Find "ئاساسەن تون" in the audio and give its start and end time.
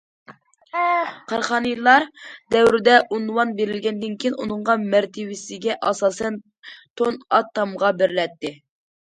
5.91-7.23